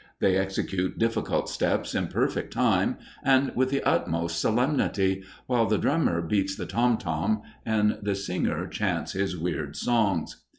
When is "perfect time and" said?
2.07-3.55